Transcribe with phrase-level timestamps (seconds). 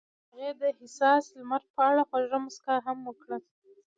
[0.31, 3.37] هغې د حساس لمر په اړه خوږه موسکا هم وکړه.